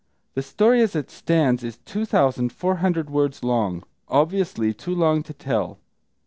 The 0.33 0.41
story 0.41 0.81
as 0.81 0.95
it 0.95 1.11
stands 1.11 1.63
is 1.63 1.77
two 1.77 2.05
thousand 2.05 2.51
four 2.51 2.77
hundred 2.77 3.11
words 3.11 3.43
long, 3.43 3.83
obviously 4.07 4.73
too 4.73 4.95
long 4.95 5.21
to 5.21 5.33
tell. 5.33 5.77